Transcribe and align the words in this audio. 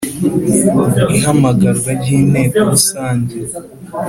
Ihamagarwa 1.17 1.89
ry 1.99 2.07
inteko 2.17 2.57
Rusange 2.71 3.35